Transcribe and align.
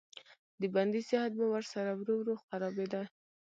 د 0.61 0.63
بندي 0.75 1.01
صحت 1.09 1.31
به 1.39 1.45
ورسره 1.53 1.91
ورو 1.99 2.13
ورو 2.19 2.35
خرابېده. 2.45 3.01